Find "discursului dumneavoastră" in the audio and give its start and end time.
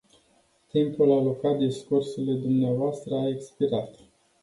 1.57-3.15